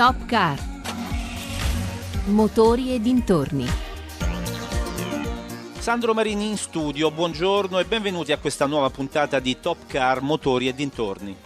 Top 0.00 0.24
Car. 0.24 0.58
Motori 2.28 2.94
e 2.94 3.00
dintorni. 3.02 3.66
Sandro 5.78 6.14
Marini 6.14 6.48
in 6.48 6.56
studio, 6.56 7.10
buongiorno 7.10 7.78
e 7.78 7.84
benvenuti 7.84 8.32
a 8.32 8.38
questa 8.38 8.64
nuova 8.64 8.88
puntata 8.88 9.40
di 9.40 9.60
Top 9.60 9.76
Car 9.86 10.22
Motori 10.22 10.68
e 10.68 10.74
dintorni. 10.74 11.36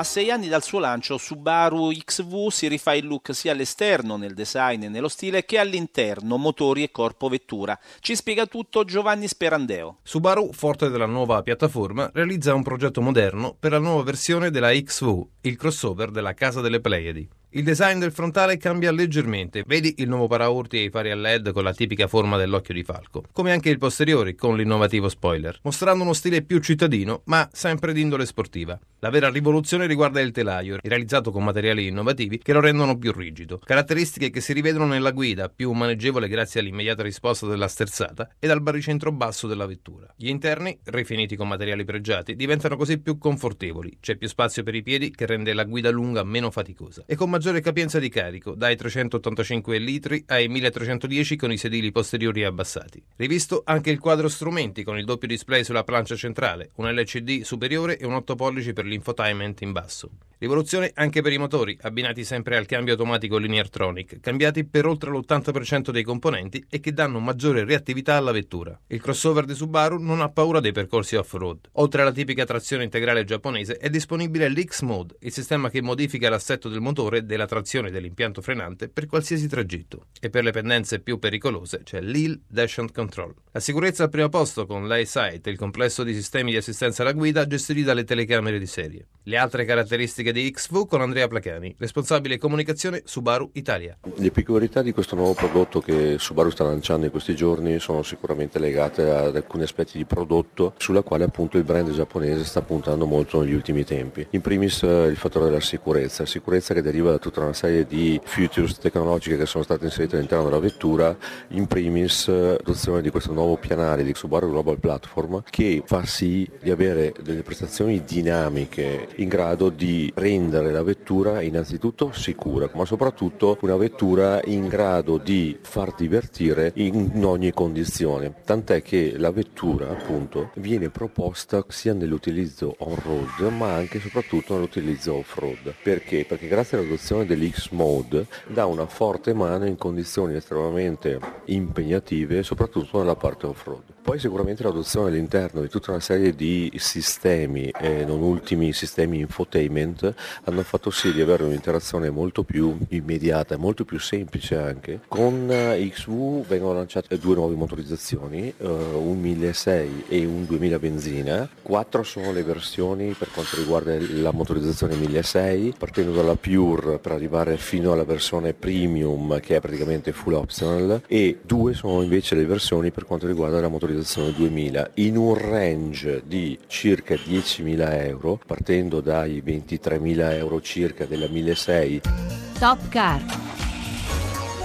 A 0.00 0.02
sei 0.02 0.30
anni 0.30 0.48
dal 0.48 0.62
suo 0.62 0.78
lancio, 0.78 1.18
Subaru 1.18 1.90
XV 1.90 2.48
si 2.48 2.68
rifà 2.68 2.94
il 2.94 3.06
look 3.06 3.34
sia 3.34 3.52
all'esterno, 3.52 4.16
nel 4.16 4.32
design 4.32 4.84
e 4.84 4.88
nello 4.88 5.08
stile, 5.08 5.44
che 5.44 5.58
all'interno, 5.58 6.38
motori 6.38 6.82
e 6.82 6.90
corpo 6.90 7.28
vettura. 7.28 7.78
Ci 7.98 8.16
spiega 8.16 8.46
tutto 8.46 8.84
Giovanni 8.84 9.28
Sperandeo. 9.28 9.98
Subaru, 10.02 10.54
forte 10.54 10.88
della 10.88 11.04
nuova 11.04 11.42
piattaforma, 11.42 12.10
realizza 12.14 12.54
un 12.54 12.62
progetto 12.62 13.02
moderno 13.02 13.54
per 13.60 13.72
la 13.72 13.78
nuova 13.78 14.02
versione 14.02 14.50
della 14.50 14.70
XV, 14.70 15.22
il 15.42 15.56
crossover 15.58 16.10
della 16.10 16.32
casa 16.32 16.62
delle 16.62 16.80
Pleiadi. 16.80 17.28
Il 17.52 17.64
design 17.64 17.98
del 17.98 18.12
frontale 18.12 18.58
cambia 18.58 18.92
leggermente, 18.92 19.64
vedi 19.66 19.96
il 19.98 20.08
nuovo 20.08 20.28
paraurti 20.28 20.76
e 20.76 20.84
i 20.84 20.88
fari 20.88 21.10
a 21.10 21.16
LED 21.16 21.50
con 21.50 21.64
la 21.64 21.74
tipica 21.74 22.06
forma 22.06 22.36
dell'occhio 22.36 22.72
di 22.72 22.84
falco, 22.84 23.24
come 23.32 23.50
anche 23.50 23.70
il 23.70 23.78
posteriore 23.78 24.36
con 24.36 24.56
l'innovativo 24.56 25.08
spoiler, 25.08 25.58
mostrando 25.62 26.04
uno 26.04 26.12
stile 26.12 26.42
più 26.42 26.60
cittadino, 26.60 27.22
ma 27.24 27.48
sempre 27.52 27.92
di 27.92 28.02
indole 28.02 28.24
sportiva. 28.24 28.78
La 29.00 29.10
vera 29.10 29.30
rivoluzione 29.30 29.86
riguarda 29.86 30.20
il 30.20 30.30
telaio, 30.30 30.76
realizzato 30.80 31.32
con 31.32 31.42
materiali 31.42 31.88
innovativi 31.88 32.38
che 32.38 32.52
lo 32.52 32.60
rendono 32.60 32.98
più 32.98 33.10
rigido, 33.10 33.58
caratteristiche 33.58 34.30
che 34.30 34.40
si 34.40 34.52
rivedono 34.52 34.86
nella 34.86 35.10
guida, 35.10 35.48
più 35.48 35.72
maneggevole 35.72 36.28
grazie 36.28 36.60
all'immediata 36.60 37.02
risposta 37.02 37.46
della 37.46 37.66
sterzata 37.66 38.28
e 38.38 38.46
dal 38.46 38.62
baricentro 38.62 39.10
basso 39.10 39.48
della 39.48 39.66
vettura. 39.66 40.06
Gli 40.14 40.28
interni, 40.28 40.78
rifiniti 40.84 41.34
con 41.34 41.48
materiali 41.48 41.84
pregiati, 41.84 42.36
diventano 42.36 42.76
così 42.76 42.98
più 43.00 43.18
confortevoli, 43.18 43.96
c'è 44.00 44.14
più 44.14 44.28
spazio 44.28 44.62
per 44.62 44.76
i 44.76 44.82
piedi 44.82 45.10
che 45.10 45.26
rende 45.26 45.52
la 45.52 45.64
guida 45.64 45.90
lunga 45.90 46.22
meno 46.22 46.52
faticosa 46.52 47.02
e 47.06 47.16
con 47.16 47.30
maggiore 47.40 47.62
capienza 47.62 47.98
di 47.98 48.10
carico, 48.10 48.54
dai 48.54 48.76
385 48.76 49.78
litri 49.78 50.22
ai 50.26 50.46
1310 50.48 51.36
con 51.36 51.50
i 51.50 51.56
sedili 51.56 51.90
posteriori 51.90 52.44
abbassati. 52.44 53.02
Rivisto 53.16 53.62
anche 53.64 53.88
il 53.88 53.98
quadro 53.98 54.28
strumenti 54.28 54.82
con 54.82 54.98
il 54.98 55.06
doppio 55.06 55.26
display 55.26 55.64
sulla 55.64 55.82
plancia 55.82 56.16
centrale, 56.16 56.72
un 56.74 56.92
LCD 56.92 57.40
superiore 57.40 57.96
e 57.96 58.04
un 58.04 58.12
8 58.12 58.34
pollici 58.34 58.74
per 58.74 58.84
l'infotainment 58.84 59.62
in 59.62 59.72
basso. 59.72 60.10
Rivoluzione 60.40 60.90
anche 60.94 61.20
per 61.20 61.34
i 61.34 61.36
motori, 61.36 61.76
abbinati 61.82 62.24
sempre 62.24 62.56
al 62.56 62.64
cambio 62.64 62.94
automatico 62.94 63.36
Lineartronic, 63.36 64.20
cambiati 64.20 64.64
per 64.64 64.86
oltre 64.86 65.10
l'80% 65.10 65.90
dei 65.90 66.02
componenti 66.02 66.64
e 66.70 66.80
che 66.80 66.94
danno 66.94 67.18
maggiore 67.18 67.62
reattività 67.62 68.16
alla 68.16 68.32
vettura. 68.32 68.80
Il 68.86 69.02
crossover 69.02 69.44
di 69.44 69.54
Subaru 69.54 69.98
non 69.98 70.22
ha 70.22 70.30
paura 70.30 70.60
dei 70.60 70.72
percorsi 70.72 71.16
off-road. 71.16 71.68
Oltre 71.72 72.00
alla 72.00 72.10
tipica 72.10 72.46
trazione 72.46 72.84
integrale 72.84 73.24
giapponese, 73.24 73.76
è 73.76 73.90
disponibile 73.90 74.48
l'X-Mode, 74.48 75.16
il 75.20 75.30
sistema 75.30 75.68
che 75.68 75.82
modifica 75.82 76.30
l'assetto 76.30 76.70
del 76.70 76.80
motore, 76.80 77.26
della 77.26 77.44
trazione 77.44 77.88
e 77.88 77.90
dell'impianto 77.90 78.40
frenante 78.40 78.88
per 78.88 79.04
qualsiasi 79.04 79.46
tragitto. 79.46 80.06
E 80.18 80.30
per 80.30 80.42
le 80.42 80.52
pendenze 80.52 81.00
più 81.00 81.18
pericolose 81.18 81.82
c'è 81.82 82.00
l'Hill 82.00 82.40
Dash 82.48 82.78
and 82.78 82.92
Control. 82.92 83.34
La 83.52 83.60
sicurezza 83.60 84.04
al 84.04 84.08
primo 84.08 84.30
posto 84.30 84.64
con 84.64 84.88
l'EyeSight, 84.88 85.48
il 85.48 85.58
complesso 85.58 86.02
di 86.02 86.14
sistemi 86.14 86.52
di 86.52 86.56
assistenza 86.56 87.02
alla 87.02 87.12
guida 87.12 87.46
gestiti 87.46 87.82
dalle 87.82 88.04
telecamere 88.04 88.58
di 88.58 88.64
serie. 88.64 89.06
Le 89.30 89.36
altre 89.36 89.64
caratteristiche 89.64 90.32
di 90.32 90.50
XV 90.50 90.88
con 90.88 91.02
Andrea 91.02 91.28
Placani, 91.28 91.72
responsabile 91.78 92.36
comunicazione 92.36 93.02
Subaru 93.04 93.50
Italia. 93.52 93.96
Le 94.16 94.32
peculiarità 94.32 94.82
di 94.82 94.90
questo 94.90 95.14
nuovo 95.14 95.34
prodotto 95.34 95.78
che 95.78 96.16
Subaru 96.18 96.50
sta 96.50 96.64
lanciando 96.64 97.04
in 97.04 97.12
questi 97.12 97.36
giorni 97.36 97.78
sono 97.78 98.02
sicuramente 98.02 98.58
legate 98.58 99.08
ad 99.08 99.36
alcuni 99.36 99.62
aspetti 99.62 99.98
di 99.98 100.04
prodotto 100.04 100.74
sulla 100.78 101.02
quale 101.02 101.22
appunto 101.22 101.58
il 101.58 101.62
brand 101.62 101.92
giapponese 101.92 102.42
sta 102.42 102.60
puntando 102.62 103.06
molto 103.06 103.40
negli 103.40 103.52
ultimi 103.52 103.84
tempi. 103.84 104.26
In 104.30 104.40
primis 104.40 104.82
eh, 104.82 105.06
il 105.06 105.16
fattore 105.16 105.44
della 105.44 105.60
sicurezza, 105.60 106.26
sicurezza 106.26 106.74
che 106.74 106.82
deriva 106.82 107.12
da 107.12 107.18
tutta 107.18 107.38
una 107.38 107.52
serie 107.52 107.86
di 107.86 108.20
features 108.24 108.78
tecnologiche 108.78 109.36
che 109.36 109.46
sono 109.46 109.62
state 109.62 109.84
inserite 109.84 110.16
all'interno 110.16 110.46
della 110.46 110.58
vettura, 110.58 111.16
in 111.50 111.68
primis 111.68 112.26
eh, 112.26 112.32
l'adozione 112.32 113.00
di 113.00 113.10
questo 113.10 113.32
nuovo 113.32 113.56
pianale 113.58 114.02
di 114.02 114.12
Subaru 114.12 114.50
Global 114.50 114.80
Platform 114.80 115.44
che 115.48 115.84
fa 115.86 116.04
sì 116.04 116.50
di 116.60 116.72
avere 116.72 117.14
delle 117.22 117.44
prestazioni 117.44 118.02
dinamiche 118.02 119.18
in 119.20 119.28
grado 119.28 119.68
di 119.68 120.10
rendere 120.14 120.72
la 120.72 120.82
vettura 120.82 121.40
innanzitutto 121.42 122.10
sicura, 122.12 122.70
ma 122.74 122.84
soprattutto 122.84 123.58
una 123.62 123.76
vettura 123.76 124.40
in 124.44 124.68
grado 124.68 125.18
di 125.18 125.58
far 125.60 125.94
divertire 125.94 126.72
in 126.76 127.24
ogni 127.24 127.52
condizione. 127.52 128.34
Tant'è 128.44 128.82
che 128.82 129.14
la 129.16 129.30
vettura 129.30 129.90
appunto 129.90 130.50
viene 130.54 130.90
proposta 130.90 131.64
sia 131.68 131.92
nell'utilizzo 131.92 132.74
on-road 132.78 133.52
ma 133.52 133.74
anche 133.74 133.98
e 133.98 134.00
soprattutto 134.00 134.54
nell'utilizzo 134.54 135.14
off-road. 135.14 135.74
Perché? 135.82 136.24
Perché 136.24 136.48
grazie 136.48 136.78
all'adozione 136.78 137.26
dell'X-Mode 137.26 138.26
dà 138.48 138.66
una 138.66 138.86
forte 138.86 139.34
mano 139.34 139.66
in 139.66 139.76
condizioni 139.76 140.34
estremamente 140.34 141.18
impegnative, 141.46 142.42
soprattutto 142.42 142.98
nella 142.98 143.16
parte 143.16 143.46
off-road. 143.46 143.82
Poi 144.02 144.18
sicuramente 144.18 144.62
l'adozione 144.62 145.08
all'interno 145.08 145.60
di 145.60 145.68
tutta 145.68 145.90
una 145.90 146.00
serie 146.00 146.34
di 146.34 146.72
sistemi, 146.76 147.70
e 147.78 148.04
non 148.04 148.22
ultimi 148.22 148.72
sistemi 148.72 148.99
infotainment, 149.02 150.14
hanno 150.44 150.62
fatto 150.62 150.90
sì 150.90 151.12
di 151.12 151.20
avere 151.20 151.44
un'interazione 151.44 152.10
molto 152.10 152.42
più 152.42 152.76
immediata 152.88 153.54
e 153.54 153.58
molto 153.58 153.84
più 153.84 153.98
semplice 153.98 154.56
anche. 154.56 155.00
Con 155.08 155.46
XV 155.48 156.46
vengono 156.46 156.74
lanciate 156.74 157.18
due 157.18 157.34
nuove 157.34 157.54
motorizzazioni, 157.54 158.52
un 158.58 159.20
1600 159.20 160.04
e 160.08 160.24
un 160.24 160.44
2000 160.46 160.78
benzina. 160.78 161.48
Quattro 161.62 162.02
sono 162.02 162.32
le 162.32 162.42
versioni 162.42 163.12
per 163.12 163.30
quanto 163.32 163.56
riguarda 163.56 163.96
la 163.98 164.32
motorizzazione 164.32 164.94
1600, 164.96 165.76
partendo 165.78 166.12
dalla 166.12 166.36
Pure 166.36 166.98
per 166.98 167.12
arrivare 167.12 167.56
fino 167.56 167.92
alla 167.92 168.04
versione 168.04 168.54
Premium 168.54 169.40
che 169.40 169.56
è 169.56 169.60
praticamente 169.60 170.12
full 170.12 170.34
optional 170.34 171.02
e 171.06 171.38
due 171.42 171.74
sono 171.74 172.02
invece 172.02 172.34
le 172.34 172.44
versioni 172.44 172.90
per 172.90 173.04
quanto 173.04 173.26
riguarda 173.26 173.60
la 173.60 173.68
motorizzazione 173.68 174.32
2000 174.32 174.90
in 174.94 175.16
un 175.16 175.34
range 175.34 176.22
di 176.26 176.58
circa 176.66 177.14
10.000 177.14 178.06
euro 178.06 178.40
partendo 178.44 178.89
dai 178.98 179.40
23.000 179.46 180.32
euro 180.32 180.60
circa 180.60 181.04
della 181.04 181.28
1600 181.28 182.40
Top 182.58 182.88
Car. 182.88 183.22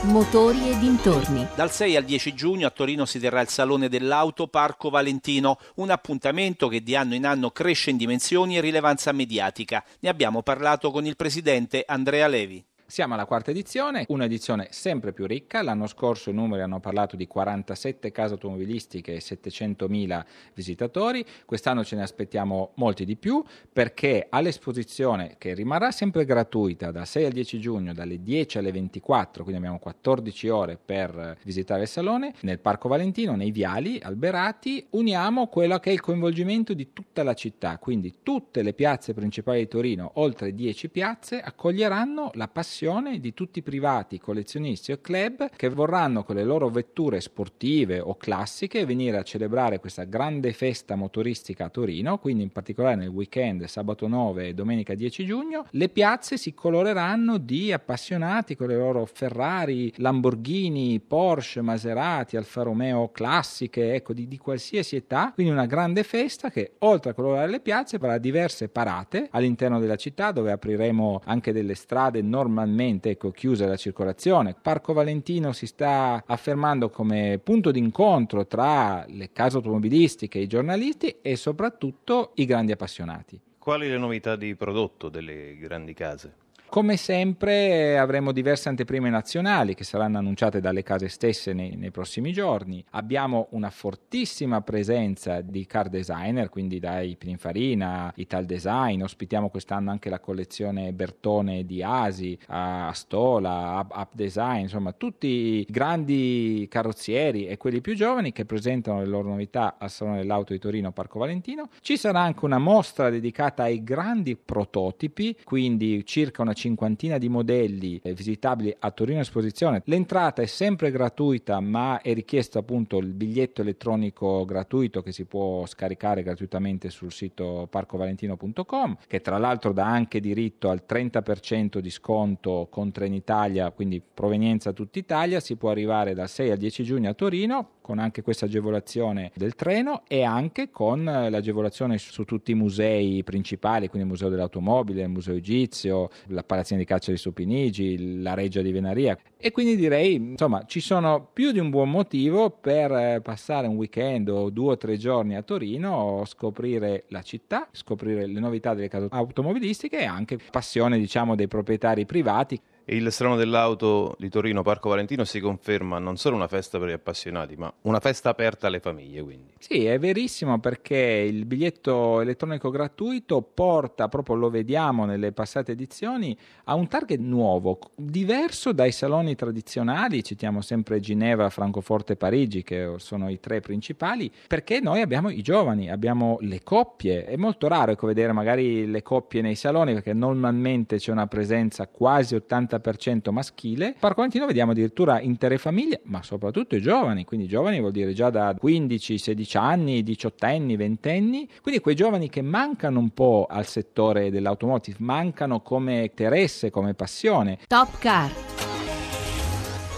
Motori 0.02 0.70
e 0.70 0.78
dintorni. 0.80 1.48
Dal 1.56 1.72
6 1.72 1.96
al 1.96 2.04
10 2.04 2.34
giugno 2.34 2.68
a 2.68 2.70
Torino 2.72 3.06
si 3.06 3.20
terrà 3.20 3.40
il 3.40 3.48
Salone 3.48 3.88
dell'Auto 3.88 4.48
Parco 4.48 4.90
Valentino, 4.90 5.58
un 5.76 5.92
appuntamento 5.92 6.68
che 6.68 6.84
di 6.84 6.94
anno 6.96 7.16
in 7.16 7.26
anno 7.26 7.52
cresce 7.52 7.92
in 7.92 7.98
dimensioni 7.98 8.58
e 8.58 8.62
rilevanza 8.62 9.14
mediatica. 9.14 9.82
Ne 10.02 10.10
abbiamo 10.10 10.42
parlato 10.42 10.92
con 10.92 11.06
il 11.06 11.16
presidente 11.16 11.86
Andrea 11.88 12.28
Levi. 12.28 12.64
Siamo 12.88 13.16
alla 13.16 13.26
quarta 13.26 13.50
edizione, 13.50 14.06
un'edizione 14.10 14.68
sempre 14.70 15.12
più 15.12 15.26
ricca. 15.26 15.64
L'anno 15.64 15.88
scorso 15.88 16.30
i 16.30 16.34
numeri 16.34 16.62
hanno 16.62 16.80
parlato 16.80 17.16
di 17.16 17.26
47 17.26 18.12
case 18.12 18.34
automobilistiche 18.34 19.16
e 19.16 19.22
700.000 19.22 20.24
visitatori. 20.54 21.26
Quest'anno 21.46 21.84
ce 21.84 21.96
ne 21.96 22.04
aspettiamo 22.04 22.74
molti 22.76 23.04
di 23.04 23.16
più 23.16 23.44
perché 23.74 24.28
all'esposizione, 24.30 25.34
che 25.40 25.56
rimarrà 25.56 25.90
sempre 25.90 26.26
gratuita 26.26 26.92
dal 26.92 27.08
6 27.08 27.26
al 27.26 27.32
10 27.32 27.60
giugno, 27.60 27.92
dalle 27.92 28.22
10 28.22 28.60
alle 28.60 28.72
24, 28.72 29.42
quindi 29.42 29.62
abbiamo 29.62 29.80
14 29.80 30.50
ore 30.50 30.78
per 30.78 31.40
visitare 31.44 31.82
il 31.82 31.88
salone, 31.88 32.36
nel 32.42 32.60
Parco 32.60 32.88
Valentino, 32.88 33.36
nei 33.36 33.50
viali 33.50 34.00
alberati, 34.00 34.86
uniamo 34.92 35.48
quello 35.48 35.80
che 35.80 35.90
è 35.90 35.94
il 35.94 36.02
coinvolgimento 36.02 36.76
di 36.76 36.94
tutta 36.94 37.24
la 37.24 37.34
città. 37.34 37.80
Quindi 37.80 38.18
tutte 38.22 38.62
le 38.62 38.74
piazze 38.74 39.16
principali 39.16 39.62
di 39.62 39.68
Torino, 39.68 40.12
oltre 40.16 40.54
10 40.54 40.90
piazze, 40.90 41.42
accoglieranno 41.42 42.30
la 42.36 42.48
passione 42.48 42.74
di 43.20 43.34
tutti 43.34 43.60
i 43.60 43.62
privati, 43.62 44.20
collezionisti 44.20 44.92
o 44.92 45.00
club 45.00 45.50
che 45.56 45.70
vorranno 45.70 46.26
con 46.26 46.36
le 46.36 46.44
loro 46.44 46.68
vetture 46.68 47.22
sportive 47.22 48.02
o 48.02 48.18
classiche 48.18 48.86
venire 48.86 49.18
a 49.18 49.24
celebrare 49.24 49.80
questa 49.80 50.04
grande 50.04 50.52
festa 50.52 50.96
motoristica 50.96 51.66
a 51.66 51.70
Torino, 51.70 52.18
quindi 52.18 52.44
in 52.44 52.52
particolare 52.52 52.98
nel 52.98 53.08
weekend 53.08 53.64
sabato 53.66 54.08
9 54.08 54.50
e 54.50 54.54
domenica 54.54 54.94
10 54.94 55.26
giugno. 55.26 55.66
Le 55.70 55.88
piazze 55.88 56.36
si 56.36 56.54
coloreranno 56.54 57.38
di 57.38 57.72
appassionati 57.72 58.58
con 58.58 58.68
le 58.68 58.76
loro 58.76 59.06
Ferrari, 59.06 59.94
Lamborghini, 59.96 61.00
Porsche, 61.00 61.62
Maserati, 61.62 62.36
Alfa 62.36 62.64
Romeo 62.64 63.10
classiche, 63.12 63.94
ecco 63.94 64.12
di, 64.12 64.28
di 64.28 64.38
qualsiasi 64.38 64.98
età, 64.98 65.32
quindi 65.34 65.54
una 65.54 65.66
grande 65.66 66.04
festa 66.04 66.50
che 66.50 66.74
oltre 66.80 67.12
a 67.12 67.14
colorare 67.14 67.50
le 67.50 67.62
piazze 67.62 68.00
farà 68.00 68.18
diverse 68.18 68.68
parate 68.68 69.30
all'interno 69.32 69.80
della 69.80 69.96
città 69.96 70.32
dove 70.32 70.52
apriremo 70.52 71.22
anche 71.24 71.54
delle 71.54 71.76
strade 71.76 72.22
normalmente 72.66 73.12
ecco, 73.12 73.32
chiusa 73.32 73.68
la 73.68 73.78
circolazione. 73.78 74.56
Parco 74.60 74.94
Valentino 74.94 75.54
si 75.54 75.68
sta 75.68 76.24
affermando 76.26 76.90
come 76.90 77.40
punto 77.42 77.72
d'incontro 77.72 78.46
tra 78.46 79.06
le 79.08 79.32
case 79.32 79.58
automobilistiche, 79.58 80.40
i 80.40 80.48
giornalisti 80.48 81.18
e 81.22 81.36
soprattutto 81.36 82.32
i 82.36 82.46
grandi 82.46 82.72
appassionati. 82.72 83.40
Quali 83.58 83.88
le 83.88 83.98
novità 83.98 84.36
di 84.36 84.56
prodotto 84.56 85.10
delle 85.10 85.56
grandi 85.58 85.94
case? 85.94 86.44
Come 86.68 86.98
sempre 86.98 87.98
avremo 87.98 88.34
diverse 88.34 88.68
anteprime 88.68 89.10
nazionali 89.10 89.76
che 89.76 89.86
saranno 89.86 90.18
annunciate 90.18 90.60
dalle 90.60 90.84
case 90.84 91.08
stesse 91.08 91.54
nei, 91.54 91.78
nei 91.78 91.90
prossimi 91.90 92.34
giorni. 92.34 92.84
Abbiamo 92.92 93.48
una 93.52 93.70
fortissima 93.70 94.60
presenza 94.60 95.40
di 95.40 95.66
car 95.68 95.88
designer, 95.88 96.50
quindi 96.50 96.80
dai 96.80 97.16
Pininfarina, 97.16 98.12
Ital 98.18 98.44
Design, 98.44 99.04
ospitiamo 99.04 99.48
quest'anno 99.48 99.90
anche 99.90 100.10
la 100.10 100.20
collezione 100.20 100.92
Bertone 100.92 101.66
di 101.66 101.82
Asi, 101.82 102.38
Astola, 102.48 103.80
Up, 103.80 103.96
Up 103.96 104.10
Design, 104.12 104.64
insomma 104.64 104.92
tutti 104.92 105.28
i 105.28 105.66
grandi 105.70 106.68
carrozzieri 106.70 107.48
e 107.48 107.56
quelli 107.56 107.80
più 107.80 107.96
giovani 107.96 108.34
che 108.34 108.44
presentano 108.44 109.00
le 109.00 109.08
loro 109.08 109.30
novità 109.30 109.76
al 109.80 109.90
Salone 109.90 110.18
dell'Auto 110.18 110.52
di 110.52 110.60
Torino 110.60 110.92
Parco 110.92 111.20
Valentino. 111.20 111.70
Ci 111.80 111.96
sarà 111.96 112.20
anche 112.20 112.44
una 112.44 112.60
mostra 112.60 113.10
dedicata 113.10 113.64
ai 113.64 113.82
grandi 113.82 114.36
prototipi, 114.36 115.38
quindi 115.46 116.06
circa 116.06 116.42
una 116.42 116.54
cinquantina 116.56 117.20
di 117.20 117.30
modelli 117.30 118.02
visitabili 118.04 118.76
a 118.80 118.90
Torino 118.90 119.20
Esposizione. 119.20 119.84
L'entrata 119.86 120.42
è 120.42 120.48
sempre 120.48 120.90
gratuita, 120.90 121.60
ma 121.60 122.02
è 122.02 122.14
richiesto 122.16 122.58
appunto 122.58 122.98
il 122.98 123.14
biglietto 123.14 123.62
elettronico 123.62 124.44
gratuito 124.46 125.04
che 125.04 125.12
si 125.12 125.26
può 125.26 125.66
scaricare 125.68 126.24
gratuitamente 126.24 126.90
sul 126.90 127.12
sito 127.12 127.68
parcovalentino.com, 127.70 128.98
che 129.06 129.22
tra 129.22 129.38
l'altro 129.38 129.72
dà 129.72 129.86
anche 129.86 130.20
diritto 130.20 130.70
al 130.70 130.84
30% 130.88 131.80
di 131.80 131.90
sconto 131.92 132.68
con 132.72 132.92
Trenitalia, 132.92 133.72
quindi 133.72 134.02
provenienza 134.02 134.72
tutta 134.72 134.98
Italia. 134.98 135.40
Si 135.40 135.56
può 135.56 135.70
arrivare 135.70 136.14
dal 136.14 136.30
6 136.30 136.52
al 136.52 136.58
10 136.58 136.84
giugno 136.84 137.10
a 137.10 137.14
Torino 137.14 137.70
con 137.82 138.00
anche 138.00 138.24
questa 138.24 138.46
agevolazione 138.46 139.32
del 139.36 139.54
treno 139.54 140.02
e 140.08 140.24
anche 140.24 140.72
con 140.72 141.04
l'agevolazione 141.04 142.00
su 142.00 142.24
tutti 142.24 142.50
i 142.50 142.56
musei 142.56 143.24
principali, 143.24 143.90
quindi 143.90 144.08
il 144.08 144.14
Museo 144.14 144.30
dell'Automobile, 144.30 145.04
il 145.04 145.10
Museo 145.10 145.36
Egizio, 145.36 146.10
la 146.30 146.42
Palazzina 146.46 146.80
di 146.80 146.86
Caccia 146.86 147.12
di 147.12 147.18
Supinigi, 147.18 148.22
la 148.22 148.34
Reggia 148.34 148.62
di 148.62 148.72
Venaria. 148.72 149.18
E 149.38 149.52
quindi 149.52 149.76
direi, 149.76 150.16
insomma, 150.16 150.64
ci 150.66 150.80
sono 150.80 151.30
più 151.32 151.52
di 151.52 151.60
un 151.60 151.70
buon 151.70 151.90
motivo 151.90 152.50
per 152.50 153.22
passare 153.22 153.68
un 153.68 153.76
weekend 153.76 154.30
o 154.30 154.50
due 154.50 154.72
o 154.74 154.78
tre 154.78 154.98
giorni 154.98 155.36
a 155.36 155.42
Torino, 155.42 156.24
scoprire 156.26 157.06
la 157.10 157.22
città, 157.22 157.68
scoprire 157.72 158.26
le 158.26 158.40
novità 158.40 158.74
delle 158.74 158.88
case 158.88 159.08
automobilistiche 159.10 160.00
e 160.00 160.06
anche 160.06 160.40
passione, 160.52 160.98
diciamo, 160.98 161.36
dei 161.36 161.48
proprietari 161.48 162.06
privati. 162.06 162.60
Il 162.88 163.12
Salone 163.12 163.38
dell'Auto 163.38 164.16
di 164.20 164.30
Torino 164.30 164.62
Parco 164.62 164.90
Valentino 164.90 165.24
si 165.24 165.40
conferma 165.40 165.98
non 165.98 166.18
solo 166.18 166.36
una 166.36 166.48
festa 166.48 166.78
per 166.78 166.90
gli 166.90 166.92
appassionati, 166.92 167.56
ma 167.56 167.74
una 167.82 168.00
festa 168.00 168.30
aperta 168.30 168.68
alle 168.68 168.80
famiglie. 168.80 169.24
Quindi. 169.24 169.54
Sì, 169.58 169.86
è 169.86 169.98
verissimo 169.98 170.60
perché 170.60 170.96
il 170.96 171.46
biglietto 171.46 172.22
elettronico 172.22 172.70
gratuito 172.70 173.42
porta, 173.42 174.08
proprio 174.08 174.36
lo 174.36 174.52
vediamo 174.52 175.06
nelle 175.06 175.32
passate 175.32 175.72
edizioni, 175.72 176.38
a 176.66 176.76
un 176.76 176.88
target 176.88 177.20
nuovo, 177.20 177.80
diverso 177.96 178.72
dai 178.72 178.92
saloni 178.92 179.34
tradizionali, 179.34 180.24
citiamo 180.24 180.62
sempre 180.62 181.00
Ginevra, 181.00 181.50
Francoforte 181.50 182.14
e 182.14 182.18
Parigi, 182.18 182.62
che 182.62 182.94
sono 182.98 183.30
i 183.30 183.40
tre 183.40 183.62
principali, 183.62 184.32
perché 184.48 184.80
noi 184.80 185.02
abbiamo 185.02 185.30
i 185.30 185.42
giovani, 185.42 185.90
abbiamo 185.90 186.38
le 186.42 186.62
coppie. 186.62 187.26
È 187.26 187.36
molto 187.36 187.68
raro 187.68 187.94
ecco, 187.94 188.06
vedere 188.06 188.32
magari 188.32 188.86
le 188.86 189.02
coppie 189.02 189.42
nei 189.42 189.56
saloni 189.56 189.94
perché 189.94 190.14
normalmente 190.14 190.98
c'è 190.98 191.12
una 191.12 191.26
presenza 191.26 191.88
quasi 191.88 192.36
80 192.36 192.74
40% 192.78 193.32
maschile. 193.32 193.96
Parco 194.00 194.18
Valentino 194.18 194.46
vediamo 194.46 194.72
addirittura 194.72 195.20
intere 195.20 195.58
famiglie, 195.58 196.02
ma 196.06 196.22
soprattutto 196.24 196.76
i 196.76 196.82
giovani, 196.82 197.26
quindi 197.26 197.48
giovani 197.48 197.80
vuol 197.80 197.92
dire 197.92 198.14
già 198.14 198.30
da 198.30 198.56
15, 198.58 199.18
16 199.18 199.58
anni, 199.58 200.04
18 200.04 200.46
anni, 200.46 200.76
20 200.76 201.10
anni, 201.10 201.50
quindi 201.62 201.82
quei 201.82 201.96
giovani 201.96 202.30
che 202.30 202.42
mancano 202.42 203.00
un 203.00 203.10
po' 203.10 203.48
al 203.50 203.66
settore 203.66 204.30
dell'automotive, 204.30 204.98
mancano 205.00 205.62
come 205.62 206.04
interesse, 206.04 206.70
come 206.70 206.94
passione. 206.94 207.60
Top 207.68 207.98
Car. 208.00 208.32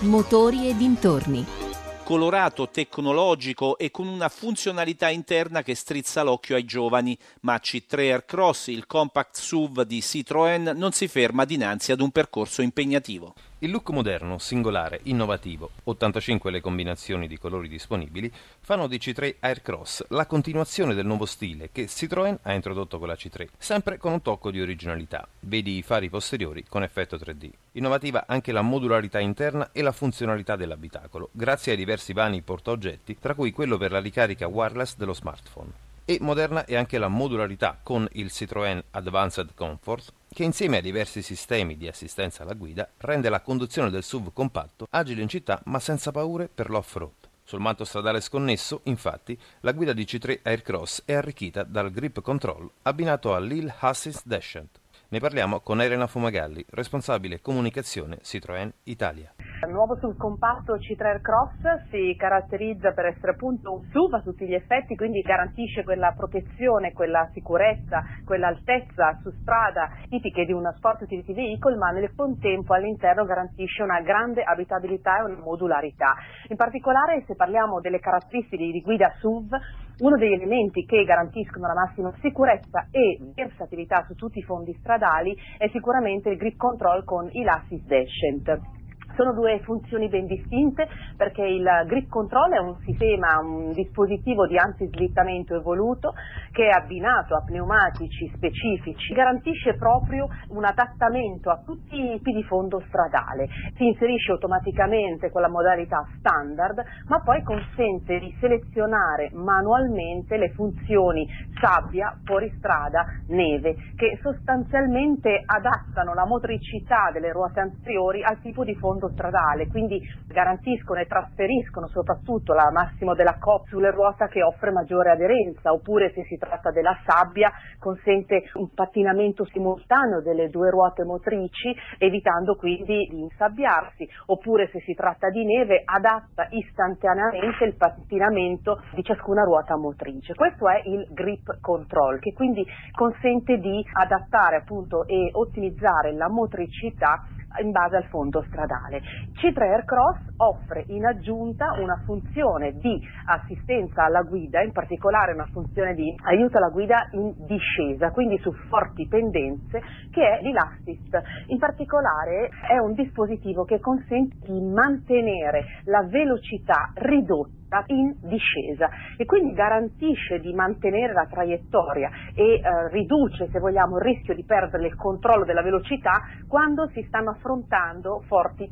Motori 0.02 0.70
e 0.70 0.76
dintorni 0.76 1.67
colorato, 2.08 2.70
tecnologico 2.70 3.78
e 3.78 3.92
con 3.92 4.08
una 4.08 4.30
funzionalità 4.30 5.10
interna 5.10 5.62
che 5.62 5.76
strizza 5.76 6.24
l'occhio 6.24 6.56
ai 6.56 6.64
giovani, 6.64 7.18
ma 7.42 7.56
C3 7.56 8.00
Aircross, 8.00 8.68
il 8.68 8.88
compact 8.88 9.36
SUV 9.36 9.82
di 9.82 10.00
Citroën, 10.00 10.74
non 10.74 10.94
si 10.94 11.10
ferma 11.10 11.44
dinanzi 11.44 11.92
ad 11.92 12.00
un 12.00 12.12
percorso 12.12 12.62
impegnativo. 12.62 13.34
Il 13.62 13.72
look 13.72 13.90
moderno, 13.90 14.38
singolare, 14.38 15.00
innovativo, 15.06 15.72
85 15.86 16.52
le 16.52 16.62
combinazioni 16.62 17.28
di 17.28 17.40
colori 17.40 17.68
disponibili, 17.68 18.32
fanno 18.60 18.86
di 18.86 19.00
C3 19.00 19.38
Aircross 19.40 20.06
la 20.10 20.28
continuazione 20.28 20.94
del 20.94 21.08
nuovo 21.08 21.26
stile 21.26 21.72
che 21.72 21.88
Citroën 21.88 22.38
ha 22.44 22.54
introdotto 22.54 23.00
con 23.00 23.08
la 23.08 23.16
C3, 23.16 23.48
sempre 23.58 23.98
con 23.98 24.12
un 24.12 24.22
tocco 24.22 24.52
di 24.52 24.62
originalità. 24.62 25.28
Vedi 25.40 25.76
i 25.76 25.82
fari 25.82 26.08
posteriori 26.08 26.66
con 26.70 26.84
effetto 26.84 27.16
3D. 27.16 27.50
Innovativa 27.72 28.26
anche 28.28 28.52
la 28.52 28.62
modularità 28.62 29.20
interna 29.20 29.72
e 29.72 29.82
la 29.82 29.92
funzionalità 29.92 30.56
dell'abitacolo, 30.56 31.30
grazie 31.32 31.72
ai 31.72 31.80
diversi 31.80 32.14
vani 32.14 32.44
portaoggetti, 32.44 33.18
tra 33.20 33.34
cui 33.34 33.52
quello 33.52 33.78
per 33.78 33.90
la 33.90 34.00
ricarica 34.00 34.46
wireless 34.46 34.96
dello 34.98 35.16
smartphone. 35.16 35.87
E 36.10 36.20
moderna 36.22 36.64
è 36.64 36.74
anche 36.74 36.98
la 37.00 37.10
modularità 37.10 37.82
con 37.84 38.08
il 38.14 38.28
Citroën 38.28 38.82
Advanced 38.92 39.54
Comfort, 39.54 40.14
che 40.32 40.46
insieme 40.46 40.78
a 40.78 40.82
diversi 40.82 41.22
sistemi 41.22 41.76
di 41.76 41.86
assistenza 41.86 42.44
alla 42.44 42.54
guida 42.54 42.90
rende 43.00 43.28
la 43.28 43.42
conduzione 43.42 43.90
del 43.90 44.04
SUV 44.04 44.32
compatto 44.32 44.88
agile 44.92 45.22
in 45.22 45.28
città 45.28 45.62
ma 45.66 45.80
senza 45.80 46.12
paure 46.12 46.48
per 46.48 46.70
l'off-road. 46.70 47.12
Sul 47.44 47.60
manto 47.60 47.84
stradale 47.84 48.22
sconnesso, 48.22 48.80
infatti, 48.84 49.38
la 49.60 49.74
guida 49.74 49.92
di 49.92 50.06
C3 50.06 50.40
Aircross 50.44 51.02
è 51.04 51.14
arricchita 51.14 51.64
dal 51.64 51.92
grip 51.92 52.22
control 52.22 52.72
abbinato 52.84 53.36
all'Hill 53.36 53.74
Assist 53.78 54.22
Descent. 54.24 54.80
Ne 55.10 55.20
parliamo 55.20 55.62
con 55.62 55.80
Elena 55.80 56.06
Fumagalli, 56.06 56.66
responsabile 56.72 57.40
comunicazione 57.40 58.18
Citroën 58.24 58.70
Italia. 58.84 59.32
Il 59.66 59.72
nuovo 59.72 59.96
SUV 59.96 60.18
compatto 60.18 60.76
C3 60.76 61.22
Cross 61.22 61.88
si 61.90 62.14
caratterizza 62.18 62.92
per 62.92 63.06
essere 63.06 63.32
appunto 63.32 63.72
un 63.72 63.88
SUV 63.90 64.16
a 64.16 64.22
tutti 64.22 64.46
gli 64.46 64.54
effetti, 64.54 64.98
quindi 64.98 65.22
garantisce 65.22 65.86
quella 65.86 66.12
protezione, 66.12 66.92
quella 66.92 67.30
sicurezza, 67.32 68.04
quell'altezza 68.26 69.18
su 69.22 69.32
strada 69.40 69.90
tipiche 70.10 70.44
di 70.44 70.52
uno 70.52 70.74
sport 70.76 71.04
utility 71.04 71.34
vehicle, 71.34 71.78
ma 71.78 71.92
nel 71.92 72.14
contempo 72.14 72.74
all'interno 72.74 73.24
garantisce 73.24 73.84
una 73.84 74.02
grande 74.02 74.44
abitabilità 74.44 75.20
e 75.20 75.24
una 75.24 75.40
modularità. 75.40 76.16
In 76.50 76.58
particolare 76.58 77.24
se 77.26 77.36
parliamo 77.36 77.80
delle 77.80 78.02
caratteristiche 78.02 78.72
di 78.72 78.82
guida 78.82 79.14
SUV, 79.20 79.56
uno 80.00 80.18
degli 80.18 80.34
elementi 80.34 80.86
che 80.86 81.04
garantiscono 81.04 81.68
la 81.68 81.74
massima 81.74 82.14
sicurezza 82.22 82.88
e 82.92 83.20
versatilità 83.34 84.04
su 84.08 84.14
tutti 84.14 84.40
i 84.40 84.44
fondi 84.44 84.74
stradali 84.80 85.36
è 85.58 85.68
sicuramente 85.70 86.30
il 86.30 86.38
grip 86.38 86.58
control 86.58 87.04
con 87.04 87.30
il 87.32 87.48
Assist 87.48 87.86
Descent. 87.86 88.76
Sono 89.18 89.34
due 89.34 89.60
funzioni 89.64 90.10
ben 90.10 90.28
distinte 90.28 90.88
perché 91.18 91.42
il 91.42 91.68
grip 91.88 92.08
control 92.08 92.52
è 92.52 92.60
un 92.60 92.78
sistema, 92.86 93.40
un 93.40 93.72
dispositivo 93.72 94.46
di 94.46 94.60
antislittamento 94.60 95.56
evoluto 95.56 96.14
che 96.52 96.68
è 96.68 96.70
abbinato 96.70 97.34
a 97.34 97.42
pneumatici 97.42 98.32
specifici, 98.36 99.16
garantisce 99.16 99.74
proprio 99.74 100.28
un 100.50 100.64
adattamento 100.64 101.50
a 101.50 101.64
tutti 101.66 101.96
i 102.00 102.20
tipi 102.28 102.32
di 102.32 102.44
fondo 102.44 102.80
stradale. 102.90 103.48
Si 103.76 103.88
inserisce 103.88 104.34
automaticamente 104.34 105.32
con 105.32 105.42
la 105.42 105.50
modalità 105.50 106.08
standard, 106.20 106.84
ma 107.08 107.20
poi 107.22 107.42
consente 107.42 108.20
di 108.20 108.32
selezionare 108.40 109.32
manualmente 109.34 110.38
le 110.38 110.52
funzioni 110.52 111.28
sabbia, 111.60 112.16
fuoristrada, 112.24 113.04
neve, 113.30 113.78
che 113.96 114.20
sostanzialmente 114.22 115.42
adattano 115.44 116.14
la 116.14 116.28
motricità 116.28 117.10
delle 117.12 117.32
ruote 117.32 117.62
anteriori 117.62 118.24
al 118.24 118.40
tipo 118.42 118.64
di 118.64 118.76
fondo 118.76 119.07
stradale, 119.10 119.68
quindi 119.68 120.02
garantiscono 120.28 121.00
e 121.00 121.06
trasferiscono 121.06 121.88
soprattutto 121.88 122.54
la 122.54 122.70
massimo 122.72 123.14
della 123.14 123.38
COP 123.40 123.68
sulle 123.68 123.92
ruote 123.92 124.28
che 124.28 124.44
offre 124.44 124.72
maggiore 124.72 125.12
aderenza, 125.12 125.72
oppure 125.72 126.12
se 126.14 126.24
si 126.24 126.38
tratta 126.38 126.72
della 126.72 126.98
sabbia 127.06 127.52
consente 127.80 128.44
un 128.54 128.74
pattinamento 128.74 129.46
simultaneo 129.46 130.22
delle 130.22 130.50
due 130.50 130.70
ruote 130.70 131.04
motrici, 131.04 131.76
evitando 131.98 132.56
quindi 132.56 133.08
di 133.10 133.20
insabbiarsi, 133.20 134.08
oppure 134.28 134.70
se 134.72 134.80
si 134.82 134.94
tratta 134.94 135.30
di 135.30 135.46
neve 135.46 135.82
adatta 135.86 136.48
istantaneamente 136.50 137.64
il 137.64 137.76
pattinamento 137.76 138.82
di 138.94 139.04
ciascuna 139.04 139.44
ruota 139.44 139.78
motrice. 139.78 140.34
Questo 140.34 140.68
è 140.68 140.82
il 140.86 141.08
grip 141.12 141.60
control, 141.62 142.20
che 142.20 142.34
quindi 142.34 142.66
consente 142.92 143.58
di 143.58 143.86
adattare 143.94 144.58
appunto 144.58 145.06
e 145.06 145.30
ottimizzare 145.34 146.14
la 146.14 146.30
motricità 146.30 147.24
in 147.62 147.72
base 147.72 147.96
al 147.96 148.06
fondo 148.06 148.44
stradale. 148.48 148.97
C3 149.40 149.62
Aircross 149.62 150.26
offre 150.38 150.86
in 150.88 151.06
aggiunta 151.06 151.74
una 151.80 152.00
funzione 152.04 152.74
di 152.74 153.02
assistenza 153.26 154.04
alla 154.04 154.22
guida, 154.22 154.62
in 154.62 154.72
particolare 154.72 155.34
una 155.34 155.48
funzione 155.52 155.94
di 155.94 156.14
aiuto 156.24 156.58
alla 156.58 156.70
guida 156.70 157.08
in 157.12 157.34
discesa, 157.38 158.12
quindi 158.12 158.38
su 158.40 158.52
forti 158.70 159.08
pendenze, 159.08 159.82
che 160.10 160.38
è 160.38 160.42
l'Elassist. 160.42 161.22
In 161.48 161.58
particolare 161.58 162.50
è 162.68 162.78
un 162.78 162.94
dispositivo 162.94 163.64
che 163.64 163.80
consente 163.80 164.36
di 164.42 164.62
mantenere 164.62 165.66
la 165.86 166.04
velocità 166.04 166.92
ridotta 166.96 167.56
in 167.88 168.16
discesa 168.22 168.90
e 169.18 169.26
quindi 169.26 169.54
garantisce 169.54 170.40
di 170.40 170.54
mantenere 170.54 171.14
la 171.14 171.28
traiettoria 171.30 172.10
e 172.34 172.54
eh, 172.54 172.90
riduce, 172.90 173.50
se 173.52 173.60
vogliamo, 173.60 173.98
il 173.98 174.04
rischio 174.04 174.34
di 174.34 174.44
perdere 174.44 174.88
il 174.88 174.96
controllo 174.96 175.46
della 175.46 175.62
velocità 175.62 176.22
quando 176.48 176.90
si 176.94 177.04
stanno 177.08 177.32
affrontando 177.32 178.24
forti 178.28 178.72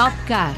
Top 0.00 0.24
Car. 0.24 0.56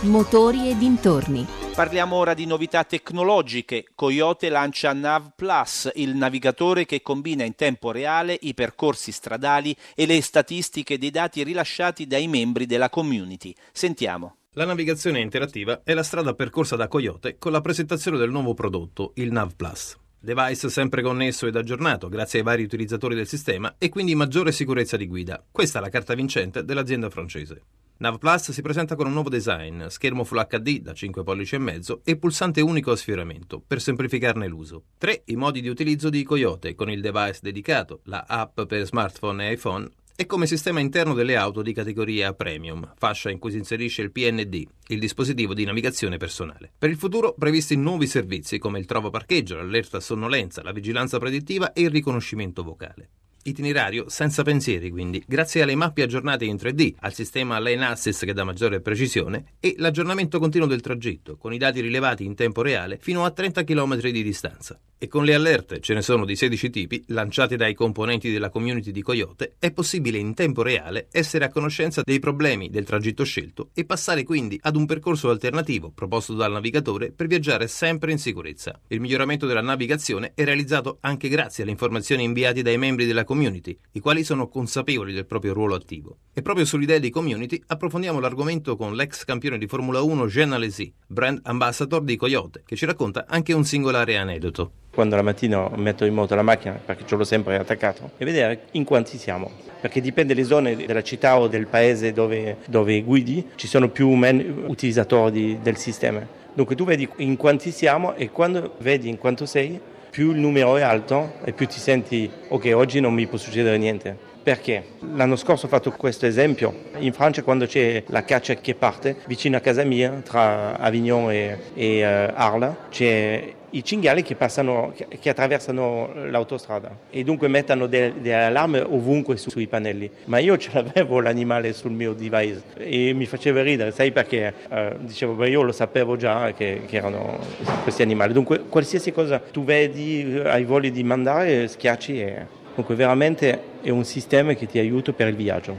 Motori 0.00 0.68
e 0.68 0.76
dintorni. 0.76 1.46
Parliamo 1.76 2.16
ora 2.16 2.34
di 2.34 2.44
novità 2.44 2.82
tecnologiche. 2.82 3.84
Coyote 3.94 4.48
lancia 4.48 4.92
Nav 4.92 5.34
Plus, 5.36 5.88
il 5.94 6.16
navigatore 6.16 6.86
che 6.86 7.02
combina 7.02 7.44
in 7.44 7.54
tempo 7.54 7.92
reale 7.92 8.36
i 8.40 8.52
percorsi 8.52 9.12
stradali 9.12 9.76
e 9.94 10.06
le 10.06 10.20
statistiche 10.22 10.98
dei 10.98 11.12
dati 11.12 11.44
rilasciati 11.44 12.08
dai 12.08 12.26
membri 12.26 12.66
della 12.66 12.90
community. 12.90 13.54
Sentiamo. 13.70 14.38
La 14.54 14.64
navigazione 14.64 15.20
interattiva 15.20 15.82
è 15.84 15.94
la 15.94 16.02
strada 16.02 16.34
percorsa 16.34 16.74
da 16.74 16.88
Coyote 16.88 17.38
con 17.38 17.52
la 17.52 17.60
presentazione 17.60 18.18
del 18.18 18.30
nuovo 18.30 18.54
prodotto, 18.54 19.12
il 19.14 19.30
Nav 19.30 19.54
Plus. 19.54 19.96
Device 20.20 20.68
sempre 20.68 21.00
connesso 21.00 21.46
ed 21.46 21.54
aggiornato 21.54 22.08
grazie 22.08 22.40
ai 22.40 22.44
vari 22.44 22.64
utilizzatori 22.64 23.14
del 23.14 23.28
sistema 23.28 23.76
e 23.78 23.88
quindi 23.88 24.16
maggiore 24.16 24.50
sicurezza 24.50 24.96
di 24.96 25.06
guida. 25.06 25.44
Questa 25.48 25.78
è 25.78 25.80
la 25.80 25.90
carta 25.90 26.14
vincente 26.14 26.64
dell'azienda 26.64 27.08
francese. 27.08 27.62
Nav 27.98 28.18
Plus 28.18 28.50
si 28.50 28.60
presenta 28.60 28.96
con 28.96 29.06
un 29.06 29.12
nuovo 29.12 29.28
design, 29.28 29.86
schermo 29.86 30.24
Full 30.24 30.44
HD 30.48 30.80
da 30.80 30.92
5 30.92 31.22
pollici 31.22 31.54
e 31.54 31.58
mezzo 31.58 32.00
e 32.04 32.16
pulsante 32.16 32.60
unico 32.60 32.90
a 32.90 32.96
sfioramento 32.96 33.62
per 33.64 33.80
semplificarne 33.80 34.48
l'uso. 34.48 34.86
3. 34.98 35.22
I 35.26 35.36
modi 35.36 35.60
di 35.60 35.68
utilizzo 35.68 36.10
di 36.10 36.24
Coyote 36.24 36.74
con 36.74 36.90
il 36.90 37.00
device 37.00 37.38
dedicato, 37.40 38.00
la 38.04 38.24
app 38.26 38.62
per 38.62 38.84
smartphone 38.86 39.48
e 39.48 39.52
iPhone 39.52 39.88
e 40.20 40.26
come 40.26 40.48
sistema 40.48 40.80
interno 40.80 41.14
delle 41.14 41.36
auto 41.36 41.62
di 41.62 41.72
categoria 41.72 42.34
premium, 42.34 42.92
fascia 42.96 43.30
in 43.30 43.38
cui 43.38 43.52
si 43.52 43.58
inserisce 43.58 44.02
il 44.02 44.10
PND, 44.10 44.64
il 44.88 44.98
dispositivo 44.98 45.54
di 45.54 45.64
navigazione 45.64 46.16
personale. 46.16 46.72
Per 46.76 46.90
il 46.90 46.96
futuro 46.96 47.36
previsti 47.38 47.76
nuovi 47.76 48.08
servizi 48.08 48.58
come 48.58 48.80
il 48.80 48.84
trovo 48.84 49.10
parcheggio, 49.10 49.54
l'allerta 49.54 50.00
sonnolenza, 50.00 50.64
la 50.64 50.72
vigilanza 50.72 51.20
predittiva 51.20 51.72
e 51.72 51.82
il 51.82 51.90
riconoscimento 51.90 52.64
vocale. 52.64 53.10
Itinerario 53.42 54.08
senza 54.08 54.42
pensieri, 54.42 54.90
quindi, 54.90 55.22
grazie 55.26 55.62
alle 55.62 55.74
mappe 55.74 56.02
aggiornate 56.02 56.44
in 56.44 56.56
3D, 56.56 56.94
al 57.00 57.14
sistema 57.14 57.58
Lane 57.58 57.86
Assist 57.86 58.24
che 58.24 58.32
dà 58.32 58.44
maggiore 58.44 58.80
precisione 58.80 59.54
e 59.60 59.74
l'aggiornamento 59.78 60.38
continuo 60.38 60.66
del 60.66 60.80
tragitto, 60.80 61.36
con 61.36 61.52
i 61.52 61.58
dati 61.58 61.80
rilevati 61.80 62.24
in 62.24 62.34
tempo 62.34 62.62
reale 62.62 62.98
fino 63.00 63.24
a 63.24 63.30
30 63.30 63.64
km 63.64 63.98
di 64.00 64.22
distanza. 64.22 64.78
E 65.00 65.06
con 65.06 65.24
le 65.24 65.32
allerte, 65.32 65.78
ce 65.78 65.94
ne 65.94 66.02
sono 66.02 66.24
di 66.24 66.34
16 66.34 66.70
tipi, 66.70 67.04
lanciate 67.06 67.54
dai 67.56 67.72
componenti 67.72 68.32
della 68.32 68.50
community 68.50 68.90
di 68.90 69.00
Coyote, 69.00 69.54
è 69.60 69.70
possibile 69.70 70.18
in 70.18 70.34
tempo 70.34 70.62
reale 70.62 71.06
essere 71.12 71.44
a 71.44 71.50
conoscenza 71.50 72.02
dei 72.04 72.18
problemi 72.18 72.68
del 72.68 72.84
tragitto 72.84 73.22
scelto 73.22 73.70
e 73.74 73.84
passare 73.84 74.24
quindi 74.24 74.58
ad 74.60 74.74
un 74.74 74.86
percorso 74.86 75.30
alternativo 75.30 75.92
proposto 75.94 76.34
dal 76.34 76.50
navigatore 76.50 77.12
per 77.12 77.28
viaggiare 77.28 77.68
sempre 77.68 78.10
in 78.10 78.18
sicurezza. 78.18 78.80
Il 78.88 79.00
miglioramento 79.00 79.46
della 79.46 79.60
navigazione 79.60 80.32
è 80.34 80.42
realizzato 80.42 80.98
anche 81.02 81.28
grazie 81.28 81.62
alle 81.62 81.72
informazioni 81.72 82.24
inviate 82.24 82.62
dai 82.62 82.76
membri 82.76 83.06
della 83.06 83.24
community, 83.28 83.78
i 83.92 84.00
quali 84.00 84.24
sono 84.24 84.48
consapevoli 84.48 85.12
del 85.12 85.26
proprio 85.26 85.52
ruolo 85.52 85.74
attivo. 85.74 86.16
E 86.32 86.40
proprio 86.40 86.64
sull'idea 86.64 86.98
di 86.98 87.10
community 87.10 87.62
approfondiamo 87.66 88.20
l'argomento 88.20 88.74
con 88.74 88.94
l'ex 88.94 89.24
campione 89.24 89.58
di 89.58 89.66
Formula 89.66 90.00
1 90.00 90.26
Jean 90.28 90.52
Alesi, 90.52 90.90
brand 91.06 91.38
ambassador 91.42 92.02
di 92.02 92.16
Coyote, 92.16 92.62
che 92.64 92.74
ci 92.74 92.86
racconta 92.86 93.26
anche 93.28 93.52
un 93.52 93.64
singolare 93.64 94.16
aneddoto. 94.16 94.72
quando 94.94 95.14
la 95.14 95.22
mattina 95.22 95.68
metto 95.76 96.06
in 96.06 96.14
moto 96.14 96.34
la 96.34 96.42
macchina, 96.42 96.72
perché 96.72 97.04
ce 97.06 97.16
l'ho 97.16 97.24
sempre 97.24 97.58
attaccato, 97.58 98.12
e 98.16 98.24
vedere 98.24 98.62
in 98.72 98.84
quanti 98.84 99.18
siamo. 99.18 99.50
Perché 99.78 100.00
dipende 100.00 100.32
dalle 100.34 100.46
zone 100.46 100.74
della 100.74 101.02
città 101.02 101.38
o 101.38 101.48
del 101.48 101.66
paese 101.66 102.12
dove, 102.12 102.56
dove 102.66 103.02
guidi, 103.02 103.46
ci 103.56 103.66
sono 103.68 103.90
più 103.90 104.08
o 104.08 104.16
meno 104.16 104.66
utilizzatori 104.68 105.60
del 105.62 105.76
sistema. 105.76 106.26
Dunque 106.54 106.74
tu 106.74 106.84
vedi 106.84 107.06
in 107.18 107.36
quanti 107.36 107.70
siamo 107.70 108.14
e 108.14 108.30
quando 108.30 108.74
vedi 108.78 109.08
in 109.08 109.18
quanto 109.18 109.44
sei, 109.44 109.78
più 110.10 110.32
il 110.32 110.38
numero 110.38 110.76
è 110.76 110.82
alto 110.82 111.34
e 111.44 111.52
più 111.52 111.66
ti 111.66 111.78
senti 111.78 112.30
ok, 112.48 112.72
oggi 112.74 113.00
non 113.00 113.14
mi 113.14 113.26
può 113.26 113.38
succedere 113.38 113.76
niente. 113.78 114.16
Perché? 114.42 114.82
L'anno 115.14 115.36
scorso 115.36 115.66
ho 115.66 115.68
fatto 115.68 115.90
questo 115.90 116.24
esempio. 116.24 116.84
In 116.98 117.12
Francia 117.12 117.42
quando 117.42 117.66
c'è 117.66 118.02
la 118.06 118.24
caccia 118.24 118.54
che 118.54 118.74
parte, 118.74 119.16
vicino 119.26 119.58
a 119.58 119.60
casa 119.60 119.84
mia, 119.84 120.22
tra 120.24 120.78
Avignon 120.78 121.30
e, 121.30 121.58
e 121.74 122.02
uh, 122.02 122.32
Arles, 122.34 122.74
c'è 122.88 123.52
i 123.70 123.84
cinghiali 123.84 124.22
che, 124.22 124.34
passano, 124.34 124.94
che 125.20 125.28
attraversano 125.28 126.10
l'autostrada 126.30 126.96
e 127.10 127.24
dunque 127.24 127.48
mettono 127.48 127.86
delle, 127.86 128.34
allarme 128.34 128.80
ovunque 128.80 129.36
su, 129.36 129.50
sui 129.50 129.66
pannelli. 129.66 130.10
Ma 130.24 130.38
io 130.38 130.56
ce 130.56 130.70
l'avevo 130.72 131.20
l'animale 131.20 131.72
sul 131.72 131.92
mio 131.92 132.12
device 132.12 132.62
e 132.76 133.12
mi 133.12 133.26
faceva 133.26 133.62
ridere, 133.62 133.90
sai 133.92 134.12
perché? 134.12 134.52
Uh, 134.68 134.96
dicevo, 134.98 135.34
beh, 135.34 135.48
io 135.48 135.62
lo 135.62 135.72
sapevo 135.72 136.16
già 136.16 136.52
che, 136.52 136.82
che, 136.86 136.96
erano 136.96 137.38
questi 137.82 138.02
animali. 138.02 138.32
Dunque 138.32 138.60
qualsiasi 138.68 139.12
cosa 139.12 139.38
tu 139.38 139.64
vedi, 139.64 140.40
hai 140.44 140.64
voglia 140.64 140.90
di 140.90 141.02
mandare, 141.02 141.68
schiacci 141.68 142.20
e 142.20 142.56
Dunque 142.78 142.94
veramente 142.94 143.60
è 143.82 143.90
un 143.90 144.04
sistema 144.04 144.52
che 144.52 144.66
ti 144.66 144.78
aiuta 144.78 145.12
per 145.12 145.26
il 145.26 145.34
viaggio. 145.34 145.76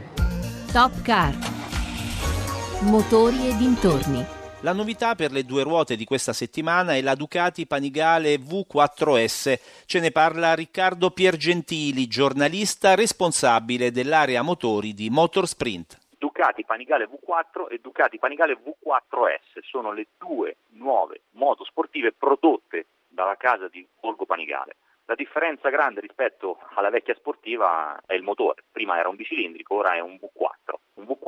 Top 0.70 1.00
Car. 1.00 1.34
Motori 2.82 3.48
e 3.48 3.56
dintorni. 3.56 4.39
La 4.62 4.74
novità 4.74 5.14
per 5.14 5.32
le 5.32 5.44
due 5.44 5.62
ruote 5.62 5.96
di 5.96 6.04
questa 6.04 6.34
settimana 6.34 6.94
è 6.94 7.00
la 7.00 7.14
Ducati 7.14 7.66
Panigale 7.66 8.34
V4S. 8.34 9.86
Ce 9.86 10.00
ne 10.00 10.10
parla 10.10 10.54
Riccardo 10.54 11.12
Piergentili, 11.12 12.06
giornalista 12.06 12.94
responsabile 12.94 13.90
dell'area 13.90 14.42
motori 14.42 14.92
di 14.92 15.08
Motorsprint. 15.08 15.98
Ducati 16.18 16.66
Panigale 16.66 17.08
V4 17.08 17.72
e 17.72 17.78
Ducati 17.80 18.18
Panigale 18.18 18.58
V4S 18.62 19.60
sono 19.62 19.92
le 19.92 20.08
due 20.18 20.58
nuove 20.72 21.22
moto 21.30 21.64
sportive 21.64 22.12
prodotte 22.12 22.84
dalla 23.08 23.36
casa 23.36 23.66
di 23.68 23.88
Borgo 23.98 24.26
Panigale. 24.26 24.76
La 25.06 25.14
differenza 25.14 25.70
grande 25.70 26.02
rispetto 26.02 26.58
alla 26.74 26.90
vecchia 26.90 27.14
sportiva 27.14 27.98
è 28.04 28.12
il 28.12 28.22
motore. 28.22 28.62
Prima 28.70 28.98
era 28.98 29.08
un 29.08 29.16
bicilindrico, 29.16 29.76
ora 29.76 29.94
è 29.94 30.00
un 30.00 30.18
V4. 30.20 30.79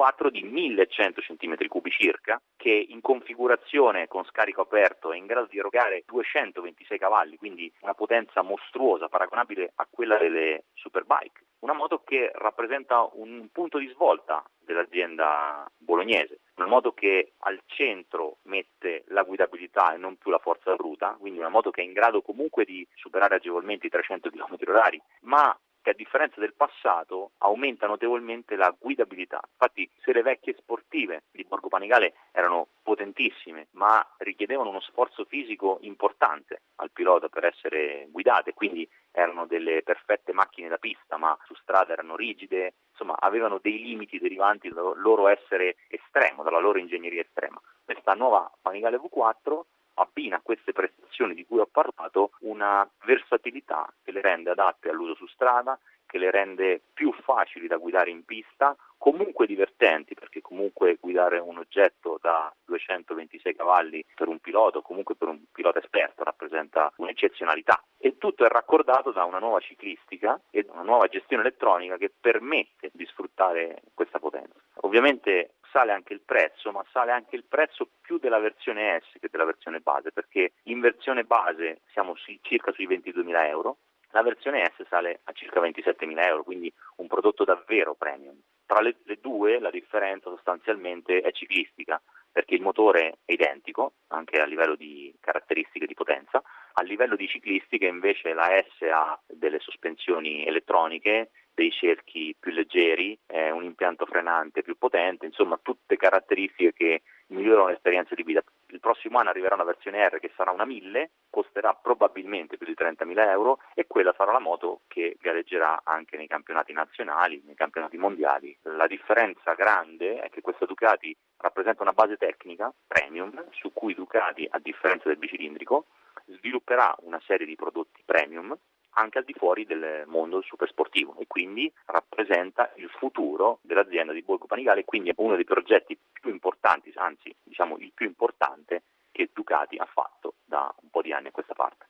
Un 0.02 0.08
V4 0.08 0.30
di 0.30 0.42
1100 0.42 1.20
cm3 1.20 1.90
circa, 1.90 2.40
che 2.56 2.70
in 2.88 3.00
configurazione 3.00 4.08
con 4.08 4.24
scarico 4.24 4.62
aperto 4.62 5.12
è 5.12 5.16
in 5.16 5.26
grado 5.26 5.46
di 5.48 5.58
erogare 5.58 6.02
226 6.06 6.98
cavalli, 6.98 7.36
quindi 7.36 7.72
una 7.82 7.94
potenza 7.94 8.42
mostruosa, 8.42 9.08
paragonabile 9.08 9.72
a 9.76 9.86
quella 9.88 10.18
delle 10.18 10.64
superbike. 10.74 11.44
Una 11.60 11.74
moto 11.74 12.02
che 12.02 12.32
rappresenta 12.34 13.08
un 13.12 13.48
punto 13.52 13.78
di 13.78 13.86
svolta 13.88 14.42
dell'azienda 14.58 15.70
bolognese 15.78 16.40
una 16.56 16.66
moto 16.66 16.92
che 16.92 17.32
al 17.38 17.60
centro 17.66 18.38
mette 18.42 19.04
la 19.08 19.22
guidabilità 19.22 19.94
e 19.94 19.96
non 19.96 20.16
più 20.16 20.30
la 20.30 20.38
forza 20.38 20.74
bruta, 20.74 21.16
quindi 21.18 21.38
una 21.38 21.48
moto 21.48 21.70
che 21.70 21.80
è 21.80 21.84
in 21.84 21.92
grado 21.92 22.20
comunque 22.20 22.64
di 22.64 22.86
superare 22.94 23.36
agevolmente 23.36 23.86
i 23.86 23.90
300 23.90 24.30
km/h, 24.30 24.98
ma 25.22 25.58
che 25.82 25.90
a 25.90 25.94
differenza 25.94 26.40
del 26.40 26.54
passato 26.54 27.32
aumenta 27.38 27.86
notevolmente 27.86 28.56
la 28.56 28.74
guidabilità. 28.78 29.40
Infatti 29.52 29.88
se 30.00 30.12
le 30.12 30.22
vecchie 30.22 30.54
sportive 30.58 31.24
di 31.30 31.44
Borgo 31.44 31.68
Panigale 31.68 32.14
erano 32.32 32.68
potentissime 32.82 33.68
ma 33.72 34.04
richiedevano 34.18 34.70
uno 34.70 34.80
sforzo 34.80 35.24
fisico 35.24 35.78
importante 35.82 36.62
al 36.76 36.90
pilota 36.92 37.28
per 37.28 37.44
essere 37.44 38.06
guidate, 38.10 38.54
quindi 38.54 38.88
erano 39.10 39.46
delle 39.46 39.82
perfette 39.82 40.32
macchine 40.32 40.68
da 40.68 40.78
pista 40.78 41.16
ma 41.16 41.36
su 41.44 41.54
strada 41.54 41.92
erano 41.92 42.16
rigide, 42.16 42.74
insomma 42.90 43.16
avevano 43.18 43.58
dei 43.60 43.82
limiti 43.82 44.18
derivanti 44.18 44.68
dal 44.68 44.94
loro 44.96 45.28
essere 45.28 45.76
estremo, 45.88 46.42
dalla 46.42 46.60
loro 46.60 46.78
ingegneria 46.78 47.22
estrema. 47.22 47.60
Questa 47.84 48.14
nuova 48.14 48.50
Panigale 48.60 48.98
V4 48.98 49.60
abbina 49.94 50.36
a 50.36 50.40
queste 50.42 50.72
prestazioni 50.72 51.34
di 51.34 51.44
cui 51.46 51.58
ho 51.58 51.68
parlato 51.70 52.32
una 52.40 52.88
versatilità 53.04 53.92
che 54.02 54.12
le 54.12 54.20
rende 54.20 54.50
adatte 54.50 54.88
all'uso 54.88 55.14
su 55.14 55.26
strada, 55.26 55.78
che 56.06 56.18
le 56.18 56.30
rende 56.30 56.82
più 56.92 57.10
facili 57.12 57.66
da 57.66 57.78
guidare 57.78 58.10
in 58.10 58.24
pista, 58.24 58.76
comunque 58.98 59.46
divertenti, 59.46 60.14
perché 60.14 60.42
comunque 60.42 60.98
guidare 61.00 61.38
un 61.38 61.56
oggetto 61.58 62.18
da 62.20 62.54
226 62.66 63.56
cavalli 63.56 64.04
per 64.14 64.28
un 64.28 64.38
pilota, 64.38 64.80
comunque 64.80 65.14
per 65.14 65.28
un 65.28 65.40
pilota 65.50 65.78
esperto, 65.78 66.22
rappresenta 66.22 66.92
un'eccezionalità. 66.96 67.82
E 67.96 68.18
tutto 68.18 68.44
è 68.44 68.48
raccordato 68.48 69.10
da 69.10 69.24
una 69.24 69.38
nuova 69.38 69.60
ciclistica 69.60 70.38
e 70.50 70.64
da 70.64 70.72
una 70.72 70.82
nuova 70.82 71.08
gestione 71.08 71.42
elettronica 71.42 71.96
che 71.96 72.12
permette 72.20 72.90
di 72.92 73.06
sfruttare 73.06 73.82
questa 73.94 74.18
potenza. 74.18 74.60
Ovviamente 74.82 75.54
sale 75.72 75.92
anche 75.92 76.12
il 76.12 76.20
prezzo, 76.20 76.70
ma 76.70 76.84
sale 76.92 77.10
anche 77.10 77.34
il 77.34 77.44
prezzo 77.44 77.88
più 78.00 78.18
della 78.18 78.38
versione 78.38 79.00
S 79.00 79.18
che 79.18 79.28
della 79.30 79.46
versione 79.46 79.80
base, 79.80 80.12
perché 80.12 80.52
in 80.64 80.80
versione 80.80 81.24
base 81.24 81.80
siamo 81.92 82.14
su, 82.14 82.32
circa 82.42 82.70
sui 82.72 82.86
22.000 82.86 83.46
euro, 83.46 83.78
la 84.10 84.22
versione 84.22 84.70
S 84.76 84.86
sale 84.88 85.20
a 85.24 85.32
circa 85.32 85.60
27.000 85.60 86.24
euro, 86.26 86.44
quindi 86.44 86.72
un 86.96 87.06
prodotto 87.06 87.44
davvero 87.44 87.94
premium. 87.94 88.38
Tra 88.66 88.80
le, 88.80 88.96
le 89.04 89.18
due 89.20 89.58
la 89.58 89.70
differenza 89.70 90.28
sostanzialmente 90.28 91.20
è 91.20 91.32
ciclistica, 91.32 92.00
perché 92.30 92.54
il 92.54 92.62
motore 92.62 93.18
è 93.24 93.32
identico, 93.32 93.94
anche 94.08 94.40
a 94.40 94.46
livello 94.46 94.74
di 94.74 95.14
caratteristiche 95.20 95.86
di 95.86 95.94
potenza, 95.94 96.42
a 96.74 96.82
livello 96.82 97.16
di 97.16 97.28
ciclistica 97.28 97.86
invece 97.86 98.32
la 98.32 98.48
S 98.48 98.82
ha 98.90 99.20
delle 99.26 99.58
sospensioni 99.60 100.46
elettroniche, 100.46 101.30
dei 101.54 101.70
cerchi 101.70 102.34
più 102.38 102.52
leggeri, 102.52 103.18
eh, 103.26 103.50
un 103.50 103.64
impianto 103.64 104.06
frenante 104.06 104.62
più 104.62 104.76
potente, 104.76 105.26
insomma 105.26 105.58
tutte 105.62 105.96
caratteristiche 105.96 106.72
che 106.72 107.02
migliorano 107.26 107.68
l'esperienza 107.68 108.14
di 108.14 108.22
guida. 108.22 108.42
Il 108.68 108.80
prossimo 108.80 109.18
anno 109.18 109.30
arriverà 109.30 109.54
una 109.54 109.64
versione 109.64 110.06
R 110.08 110.18
che 110.18 110.32
sarà 110.34 110.50
una 110.50 110.64
1000, 110.64 111.10
costerà 111.28 111.74
probabilmente 111.74 112.56
più 112.56 112.66
di 112.66 112.74
30.000 112.76 113.28
euro 113.28 113.58
e 113.74 113.86
quella 113.86 114.14
sarà 114.16 114.32
la 114.32 114.38
moto 114.38 114.80
che 114.88 115.16
gareggerà 115.20 115.82
anche 115.84 116.16
nei 116.16 116.26
campionati 116.26 116.72
nazionali, 116.72 117.42
nei 117.44 117.54
campionati 117.54 117.96
mondiali. 117.98 118.56
La 118.62 118.86
differenza 118.86 119.54
grande 119.54 120.20
è 120.20 120.30
che 120.30 120.40
questa 120.40 120.64
Ducati 120.64 121.14
rappresenta 121.38 121.82
una 121.82 121.92
base 121.92 122.16
tecnica 122.16 122.72
premium 122.86 123.44
su 123.50 123.72
cui 123.72 123.94
Ducati, 123.94 124.46
a 124.50 124.58
differenza 124.58 125.08
del 125.08 125.18
bicilindrico, 125.18 125.86
svilupperà 126.26 126.94
una 127.00 127.20
serie 127.26 127.46
di 127.46 127.56
prodotti 127.56 128.02
premium 128.04 128.56
anche 128.94 129.18
al 129.18 129.24
di 129.24 129.34
fuori 129.34 129.64
del 129.64 130.04
mondo 130.06 130.42
supersportivo 130.42 131.16
e 131.18 131.26
quindi 131.26 131.72
rappresenta 131.86 132.72
il 132.76 132.88
futuro 132.88 133.58
dell'azienda 133.62 134.12
di 134.12 134.22
Borgo 134.22 134.46
Panigale 134.46 134.84
quindi 134.84 135.10
è 135.10 135.14
uno 135.16 135.36
dei 135.36 135.44
progetti 135.44 135.98
più 136.12 136.30
importanti, 136.30 136.92
anzi 136.96 137.34
diciamo 137.42 137.78
il 137.78 137.92
più 137.94 138.06
importante 138.06 138.82
che 139.10 139.30
Ducati 139.32 139.76
ha 139.76 139.86
fatto 139.86 140.34
da 140.44 140.72
un 140.80 140.90
po' 140.90 141.02
di 141.02 141.12
anni 141.12 141.28
a 141.28 141.32
questa 141.32 141.54
parte. 141.54 141.86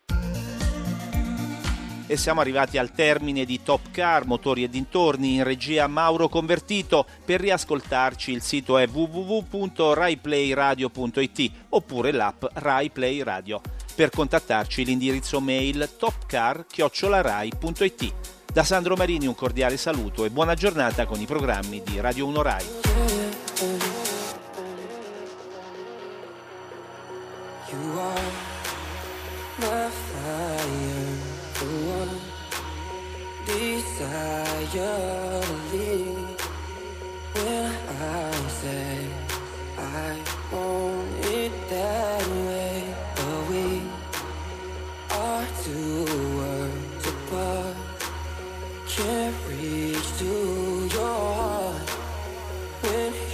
E 2.09 2.17
siamo 2.17 2.41
arrivati 2.41 2.79
al 2.79 2.91
termine 2.93 3.45
di 3.45 3.63
Top 3.63 3.93
Car, 3.93 4.27
motori 4.27 4.65
e 4.65 4.69
dintorni 4.69 5.37
in 5.37 5.45
regia 5.45 5.87
Mauro 5.87 6.27
Convertito. 6.29 7.07
Per 7.25 7.41
riascoltarci 7.41 8.33
il 8.33 8.43
sito 8.43 8.77
è 8.77 8.87
www.raiplayradio.it 8.87 11.53
oppure 11.71 12.13
l'app 12.13 12.45
RaiPlay 12.53 13.23
Radio. 13.23 13.63
Per 13.95 14.11
contattarci 14.11 14.85
l'indirizzo 14.85 15.41
mail 15.41 15.89
topcar-rai.it. 15.99 18.13
Da 18.53 18.65
Sandro 18.65 18.97
Marini 18.97 19.27
un 19.27 19.35
cordiale 19.35 19.77
saluto 19.77 20.25
e 20.25 20.31
buona 20.31 20.55
giornata 20.55 21.05
con 21.07 21.21
i 21.21 21.27
programmi 21.27 21.83
di 21.85 22.01
Radio 22.01 22.27
1 22.27 22.43
Rai. 22.43 23.22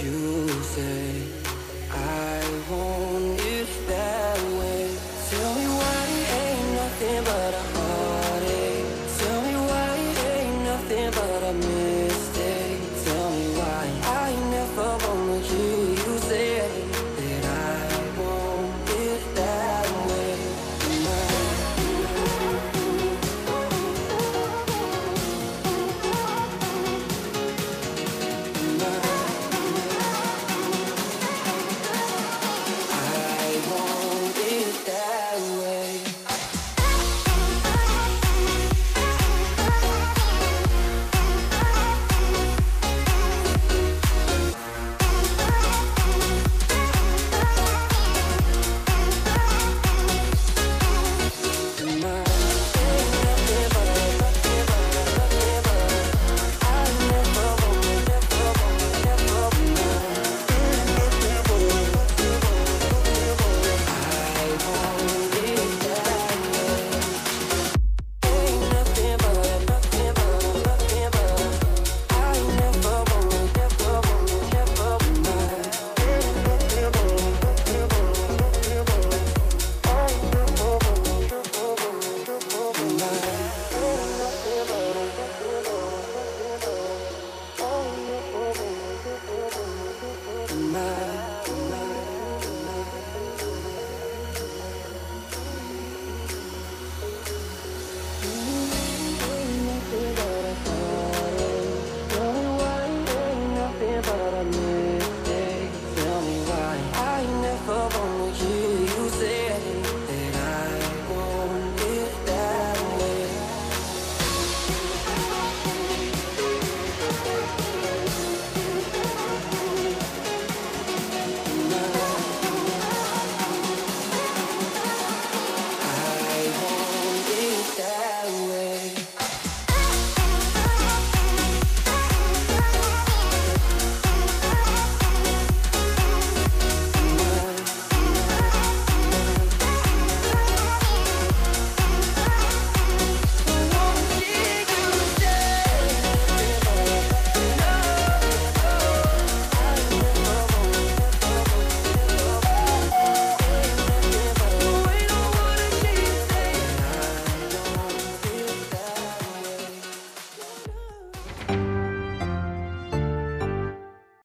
You 0.01 0.47
say 0.63 1.08